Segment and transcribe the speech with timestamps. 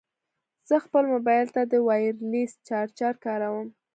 [0.69, 3.67] زه خپل مبایل ته د وایرلیس چارجر کاروم.